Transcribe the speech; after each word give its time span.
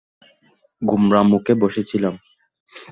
গোমরা 0.81 1.21
মুখে 1.23 1.53
বসে 1.53 1.83
ছিলাম। 1.89 2.15